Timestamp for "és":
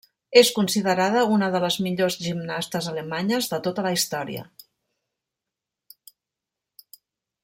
0.39-0.47